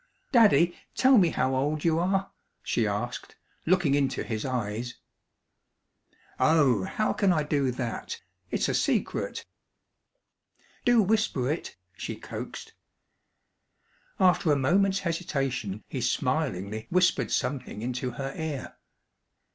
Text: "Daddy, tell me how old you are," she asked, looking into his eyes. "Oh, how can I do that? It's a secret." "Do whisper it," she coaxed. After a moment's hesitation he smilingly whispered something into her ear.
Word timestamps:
"Daddy, 0.31 0.75
tell 0.95 1.19
me 1.19 1.29
how 1.29 1.53
old 1.53 1.83
you 1.85 1.99
are," 1.99 2.31
she 2.63 2.87
asked, 2.87 3.35
looking 3.67 3.93
into 3.93 4.23
his 4.23 4.45
eyes. 4.45 4.95
"Oh, 6.39 6.85
how 6.85 7.13
can 7.13 7.31
I 7.31 7.43
do 7.43 7.69
that? 7.69 8.19
It's 8.49 8.67
a 8.67 8.73
secret." 8.73 9.45
"Do 10.85 11.03
whisper 11.03 11.51
it," 11.51 11.75
she 11.93 12.15
coaxed. 12.15 12.73
After 14.19 14.51
a 14.51 14.55
moment's 14.55 15.01
hesitation 15.01 15.83
he 15.87 16.01
smilingly 16.01 16.87
whispered 16.89 17.29
something 17.31 17.83
into 17.83 18.09
her 18.09 18.33
ear. 18.35 18.77